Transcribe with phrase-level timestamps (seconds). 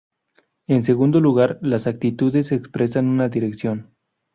[0.65, 3.91] En segundo lugar, las actitudes expresan una dirección.